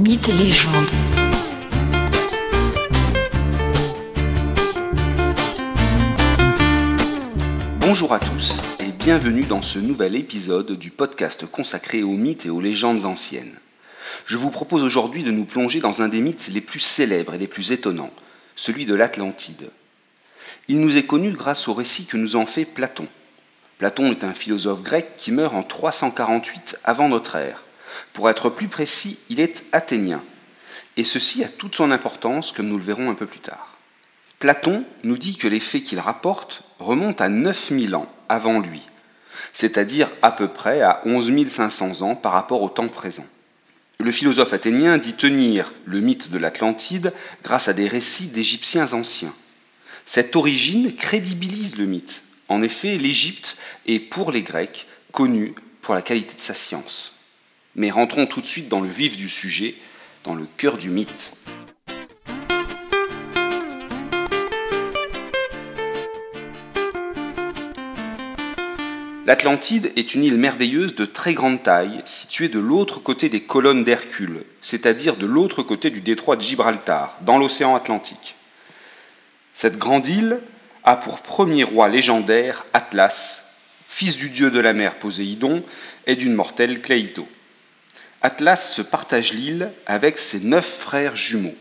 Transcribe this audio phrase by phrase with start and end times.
[0.00, 0.90] Mythes et légendes.
[7.80, 12.50] Bonjour à tous et bienvenue dans ce nouvel épisode du podcast consacré aux mythes et
[12.50, 13.58] aux légendes anciennes.
[14.24, 17.38] Je vous propose aujourd'hui de nous plonger dans un des mythes les plus célèbres et
[17.38, 18.14] les plus étonnants,
[18.56, 19.68] celui de l'Atlantide.
[20.68, 23.06] Il nous est connu grâce au récit que nous en fait Platon.
[23.76, 27.64] Platon est un philosophe grec qui meurt en 348 avant notre ère.
[28.12, 30.22] Pour être plus précis, il est athénien.
[30.96, 33.78] Et ceci a toute son importance, comme nous le verrons un peu plus tard.
[34.38, 38.82] Platon nous dit que les faits qu'il rapporte remontent à 9000 ans avant lui,
[39.52, 43.26] c'est-à-dire à peu près à 11 500 ans par rapport au temps présent.
[43.98, 47.12] Le philosophe athénien dit tenir le mythe de l'Atlantide
[47.44, 49.34] grâce à des récits d'Égyptiens anciens.
[50.06, 52.22] Cette origine crédibilise le mythe.
[52.48, 57.19] En effet, l'Égypte est pour les Grecs connue pour la qualité de sa science.
[57.76, 59.74] Mais rentrons tout de suite dans le vif du sujet,
[60.24, 61.32] dans le cœur du mythe.
[69.30, 73.84] L'Atlantide est une île merveilleuse de très grande taille, située de l'autre côté des colonnes
[73.84, 78.34] d'Hercule, c'est-à-dire de l'autre côté du détroit de Gibraltar, dans l'océan Atlantique.
[79.54, 80.40] Cette grande île
[80.82, 83.54] a pour premier roi légendaire Atlas,
[83.86, 85.62] fils du dieu de la mer Poséidon
[86.08, 87.28] et d'une mortelle Cléito.
[88.22, 91.54] Atlas se partage l'île avec ses neuf frères jumeaux.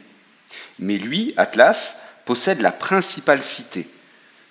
[0.78, 3.88] Mais lui, Atlas, possède la principale cité,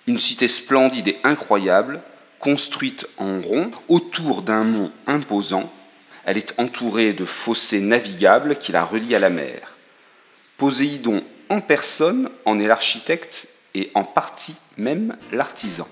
[0.07, 2.01] une cité splendide et incroyable,
[2.39, 5.71] construite en rond autour d'un mont imposant.
[6.25, 9.75] Elle est entourée de fossés navigables qui la relient à la mer.
[10.57, 15.87] Poséidon en personne en est l'architecte et en partie même l'artisan.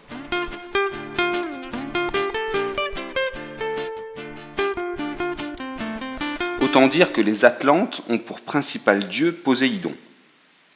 [6.61, 9.95] Autant dire que les Atlantes ont pour principal dieu Poséidon.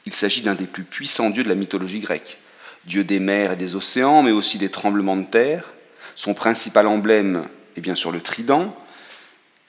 [0.06, 2.38] Il s'agit d'un des plus puissants dieux de la mythologie grecque,
[2.86, 5.72] dieu des mers et des océans, mais aussi des tremblements de terre.
[6.14, 8.76] Son principal emblème est bien sûr le trident.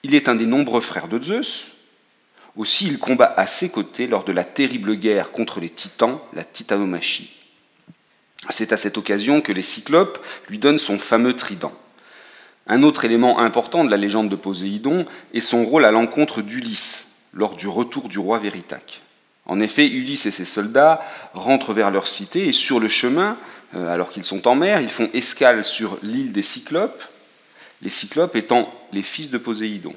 [0.02, 1.68] Il est un des nombreux frères de Zeus.
[2.56, 6.44] Aussi, il combat à ses côtés lors de la terrible guerre contre les titans, la
[6.44, 7.34] titanomachie.
[8.50, 11.72] C'est à cette occasion que les Cyclopes lui donnent son fameux trident.
[12.66, 15.04] Un autre élément important de la légende de Poséidon
[15.34, 19.02] est son rôle à l'encontre d'Ulysse lors du retour du roi Véritaque.
[19.46, 21.02] En effet, Ulysse et ses soldats
[21.34, 23.36] rentrent vers leur cité et sur le chemin,
[23.74, 27.04] euh, alors qu'ils sont en mer, ils font escale sur l'île des Cyclopes,
[27.82, 29.94] les Cyclopes étant les fils de Poséidon.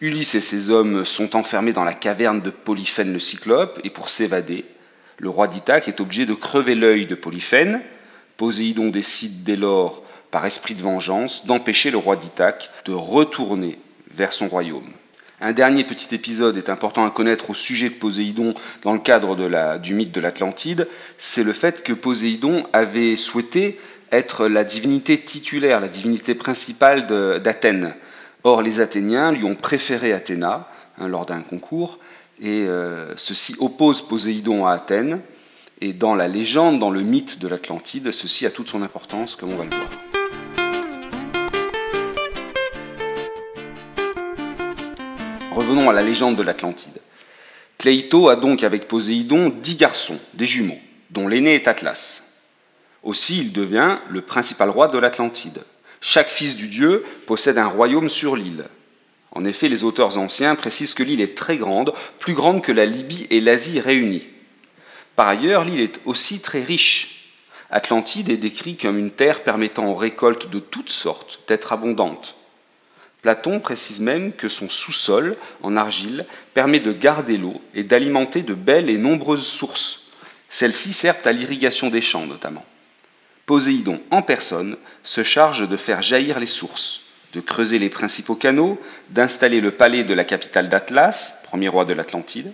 [0.00, 4.08] Ulysse et ses hommes sont enfermés dans la caverne de Polyphène le Cyclope et pour
[4.08, 4.64] s'évader,
[5.18, 7.80] le roi d'Ithaque est obligé de crever l'œil de Polyphène.
[8.36, 13.78] Poséidon décide dès lors, par esprit de vengeance, d'empêcher le roi d'Ithaque de retourner
[14.10, 14.90] vers son royaume.
[15.40, 19.36] Un dernier petit épisode est important à connaître au sujet de Poséidon dans le cadre
[19.78, 20.88] du mythe de l'Atlantide,
[21.18, 23.78] c'est le fait que Poséidon avait souhaité
[24.10, 27.06] être la divinité titulaire, la divinité principale
[27.40, 27.94] d'Athènes.
[28.44, 30.68] Or, les Athéniens lui ont préféré Athéna
[30.98, 31.98] hein, lors d'un concours,
[32.40, 35.20] et euh, ceci oppose Poséidon à Athènes.
[35.80, 39.52] Et dans la légende, dans le mythe de l'Atlantide, ceci a toute son importance, comme
[39.52, 40.01] on va le voir.
[45.72, 47.00] Revenons à la légende de l'Atlantide.
[47.78, 50.78] Cléito a donc avec Poséidon dix garçons, des jumeaux,
[51.08, 52.42] dont l'aîné est Atlas.
[53.02, 55.62] Aussi, il devient le principal roi de l'Atlantide.
[56.02, 58.66] Chaque fils du dieu possède un royaume sur l'île.
[59.30, 62.84] En effet, les auteurs anciens précisent que l'île est très grande, plus grande que la
[62.84, 64.28] Libye et l'Asie réunies.
[65.16, 67.32] Par ailleurs, l'île est aussi très riche.
[67.70, 72.36] Atlantide est décrit comme une terre permettant aux récoltes de toutes sortes d'être abondantes.
[73.22, 78.54] Platon précise même que son sous-sol, en argile, permet de garder l'eau et d'alimenter de
[78.54, 80.08] belles et nombreuses sources.
[80.50, 82.64] Celles-ci servent à l'irrigation des champs notamment.
[83.46, 88.80] Poséidon, en personne, se charge de faire jaillir les sources, de creuser les principaux canaux,
[89.10, 92.52] d'installer le palais de la capitale d'Atlas, premier roi de l'Atlantide.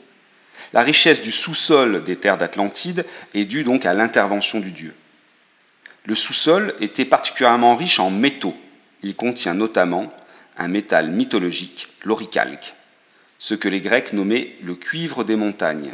[0.75, 4.95] La richesse du sous-sol des terres d'Atlantide est due donc à l'intervention du dieu.
[6.05, 8.57] Le sous-sol était particulièrement riche en métaux.
[9.03, 10.11] Il contient notamment
[10.59, 12.75] un métal mythologique, l'oricalque,
[13.39, 15.93] ce que les Grecs nommaient le cuivre des montagnes.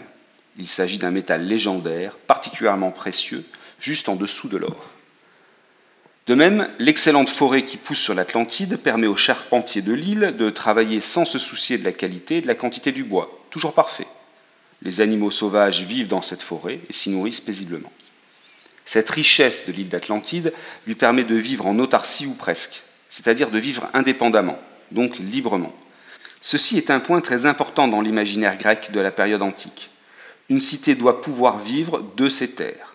[0.58, 3.44] Il s'agit d'un métal légendaire, particulièrement précieux,
[3.78, 4.90] juste en dessous de l'or.
[6.26, 11.02] De même, l'excellente forêt qui pousse sur l'Atlantide permet aux charpentiers de l'île de travailler
[11.02, 14.06] sans se soucier de la qualité et de la quantité du bois, toujours parfait.
[14.80, 17.92] Les animaux sauvages vivent dans cette forêt et s'y nourrissent paisiblement.
[18.86, 20.54] Cette richesse de l'île d'Atlantide
[20.86, 22.82] lui permet de vivre en autarcie ou presque,
[23.14, 24.58] c'est-à-dire de vivre indépendamment,
[24.90, 25.72] donc librement.
[26.40, 29.90] Ceci est un point très important dans l'imaginaire grec de la période antique.
[30.48, 32.92] Une cité doit pouvoir vivre de ses terres.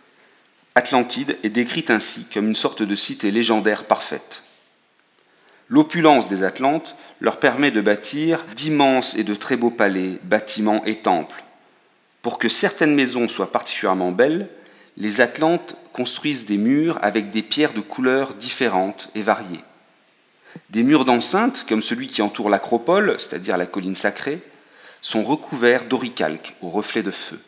[0.75, 4.43] Atlantide est décrite ainsi comme une sorte de cité légendaire parfaite.
[5.69, 10.97] L'opulence des Atlantes leur permet de bâtir d'immenses et de très beaux palais, bâtiments et
[10.97, 11.45] temples.
[12.21, 14.49] Pour que certaines maisons soient particulièrement belles,
[14.97, 19.63] les Atlantes construisent des murs avec des pierres de couleurs différentes et variées.
[20.69, 24.41] Des murs d'enceinte, comme celui qui entoure l'acropole, c'est-à-dire la colline sacrée,
[25.01, 27.39] sont recouverts d'oricalques au reflet de feu.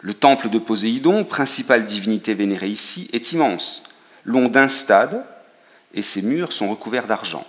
[0.00, 3.84] Le temple de Poséidon, principale divinité vénérée ici, est immense,
[4.24, 5.24] long d'un stade,
[5.94, 7.46] et ses murs sont recouverts d'argent.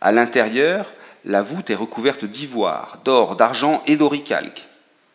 [0.00, 0.92] À l'intérieur,
[1.24, 4.66] la voûte est recouverte d'ivoire, d'or, d'argent et d'oricalques.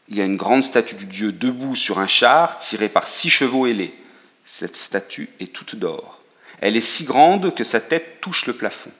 [0.07, 3.29] Il y a une grande statue du dieu debout sur un char tiré par six
[3.29, 3.93] chevaux ailés.
[4.45, 6.18] Cette statue est toute d'or.
[6.61, 8.91] Elle est si grande que sa tête touche le plafond.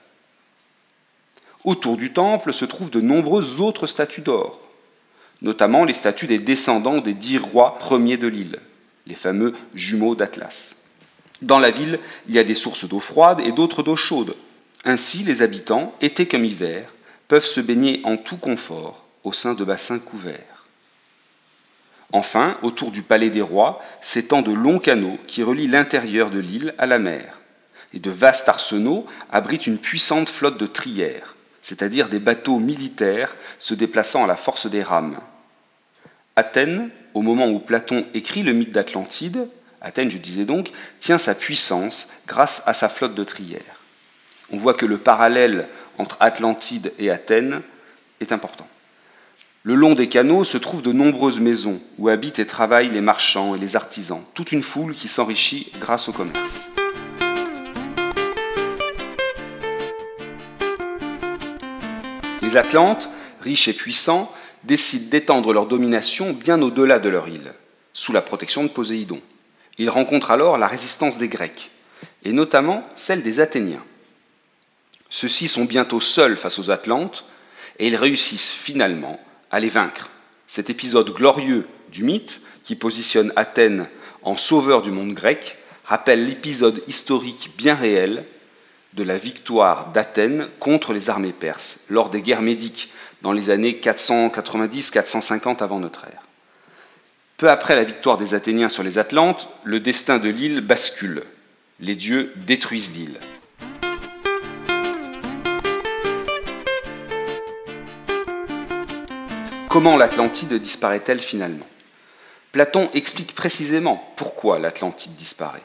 [1.64, 4.60] Autour du temple se trouvent de nombreuses autres statues d'or,
[5.42, 8.60] notamment les statues des descendants des dix rois premiers de l'île,
[9.06, 10.76] les fameux jumeaux d'Atlas.
[11.42, 11.98] Dans la ville,
[12.28, 14.34] il y a des sources d'eau froide et d'autres d'eau chaude.
[14.84, 16.90] Ainsi, les habitants, été comme hiver,
[17.28, 20.66] peuvent se baigner en tout confort au sein de bassins couverts.
[22.12, 26.74] Enfin, autour du palais des rois s'étendent de longs canaux qui relient l'intérieur de l'île
[26.78, 27.39] à la mer.
[27.92, 33.74] Et de vastes arsenaux abritent une puissante flotte de trières, c'est-à-dire des bateaux militaires se
[33.74, 35.18] déplaçant à la force des rames.
[36.36, 39.48] Athènes, au moment où Platon écrit le mythe d'Atlantide,
[39.80, 40.70] Athènes, je disais donc,
[41.00, 43.80] tient sa puissance grâce à sa flotte de trières.
[44.52, 47.62] On voit que le parallèle entre Atlantide et Athènes
[48.20, 48.68] est important.
[49.62, 53.54] Le long des canaux se trouvent de nombreuses maisons où habitent et travaillent les marchands
[53.54, 56.70] et les artisans, toute une foule qui s'enrichit grâce au commerce.
[62.50, 63.08] Les Atlantes,
[63.42, 67.54] riches et puissants, décident d'étendre leur domination bien au-delà de leur île,
[67.92, 69.22] sous la protection de Poséidon.
[69.78, 71.70] Ils rencontrent alors la résistance des Grecs,
[72.24, 73.84] et notamment celle des Athéniens.
[75.10, 77.24] Ceux-ci sont bientôt seuls face aux Atlantes,
[77.78, 79.20] et ils réussissent finalement
[79.52, 80.10] à les vaincre.
[80.48, 83.86] Cet épisode glorieux du mythe, qui positionne Athènes
[84.22, 88.24] en sauveur du monde grec, rappelle l'épisode historique bien réel
[88.94, 92.90] de la victoire d'Athènes contre les armées perses lors des guerres médiques
[93.22, 96.22] dans les années 490-450 avant notre ère.
[97.36, 101.22] Peu après la victoire des Athéniens sur les Atlantes, le destin de l'île bascule.
[101.78, 103.18] Les dieux détruisent l'île.
[109.70, 111.66] Comment l'Atlantide disparaît-elle finalement?
[112.52, 115.62] Platon explique précisément pourquoi l'Atlantide disparaît.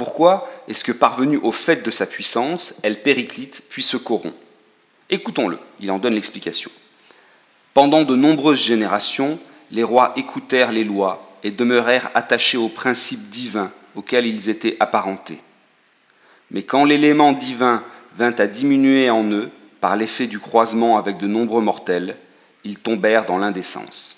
[0.00, 4.34] Pourquoi est-ce que parvenue au fait de sa puissance, elle périclite puis se corrompt?
[5.10, 6.70] Écoutons-le, il en donne l'explication.
[7.74, 9.38] Pendant de nombreuses générations,
[9.70, 15.42] les rois écoutèrent les lois et demeurèrent attachés aux principes divins auxquels ils étaient apparentés.
[16.50, 17.84] Mais quand l'élément divin
[18.16, 19.50] vint à diminuer en eux
[19.82, 22.16] par l'effet du croisement avec de nombreux mortels,
[22.64, 24.16] ils tombèrent dans l'indécence.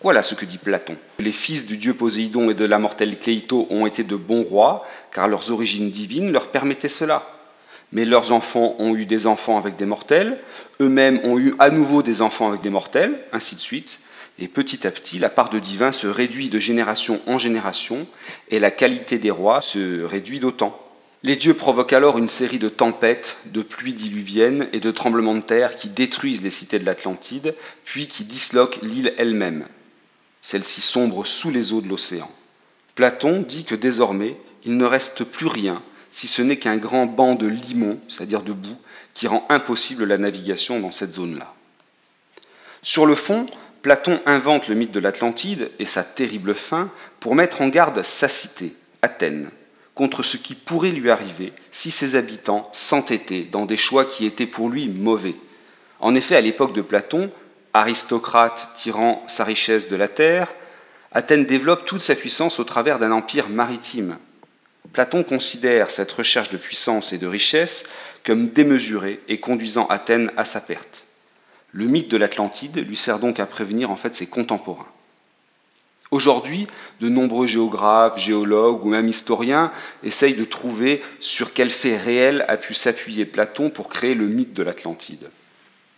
[0.00, 0.96] Voilà ce que dit Platon.
[1.18, 4.86] Les fils du dieu Poséidon et de la mortelle Cléito ont été de bons rois,
[5.10, 7.34] car leurs origines divines leur permettaient cela.
[7.90, 10.38] Mais leurs enfants ont eu des enfants avec des mortels,
[10.80, 13.98] eux-mêmes ont eu à nouveau des enfants avec des mortels, ainsi de suite.
[14.38, 18.06] Et petit à petit, la part de divin se réduit de génération en génération,
[18.50, 20.80] et la qualité des rois se réduit d'autant.
[21.24, 25.40] Les dieux provoquent alors une série de tempêtes, de pluies diluviennes et de tremblements de
[25.40, 29.64] terre qui détruisent les cités de l'Atlantide, puis qui disloquent l'île elle-même
[30.48, 32.30] celle-ci sombre sous les eaux de l'océan.
[32.94, 37.34] Platon dit que désormais, il ne reste plus rien, si ce n'est qu'un grand banc
[37.34, 38.78] de limon, c'est-à-dire de boue,
[39.12, 41.52] qui rend impossible la navigation dans cette zone-là.
[42.82, 43.44] Sur le fond,
[43.82, 46.90] Platon invente le mythe de l'Atlantide et sa terrible fin
[47.20, 49.50] pour mettre en garde sa cité, Athènes,
[49.94, 54.46] contre ce qui pourrait lui arriver si ses habitants s'entêtaient dans des choix qui étaient
[54.46, 55.36] pour lui mauvais.
[56.00, 57.30] En effet, à l'époque de Platon,
[57.78, 60.48] aristocrate tirant sa richesse de la terre,
[61.12, 64.18] Athènes développe toute sa puissance au travers d'un empire maritime.
[64.92, 67.84] Platon considère cette recherche de puissance et de richesse
[68.24, 71.04] comme démesurée et conduisant Athènes à sa perte.
[71.72, 74.88] Le mythe de l'Atlantide lui sert donc à prévenir en fait ses contemporains.
[76.10, 76.66] Aujourd'hui,
[77.00, 79.70] de nombreux géographes, géologues ou même historiens
[80.02, 84.54] essayent de trouver sur quel fait réel a pu s'appuyer Platon pour créer le mythe
[84.54, 85.28] de l'Atlantide.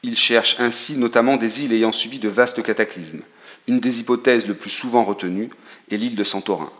[0.02, 3.22] Il cherche ainsi notamment des îles ayant subi de vastes cataclysmes.
[3.68, 5.50] Une des hypothèses le plus souvent retenues
[5.90, 6.70] est l'île de Santorin.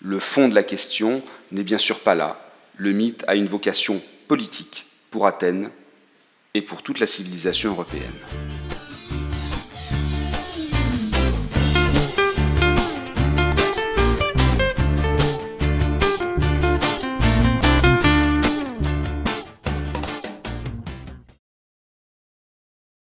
[0.00, 2.52] Le fond de la question n'est bien sûr pas là.
[2.76, 5.70] Le mythe a une vocation politique pour Athènes
[6.54, 8.12] et pour toute la civilisation européenne.